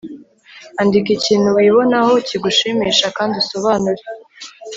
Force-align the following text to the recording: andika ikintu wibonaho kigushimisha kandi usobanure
andika 0.81 1.09
ikintu 1.17 1.47
wibonaho 1.57 2.13
kigushimisha 2.27 3.05
kandi 3.17 3.33
usobanure 3.41 4.03